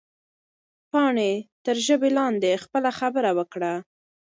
[0.89, 1.31] پاڼې
[1.65, 3.73] تر ژبه لاندې خپله خبره وکړه.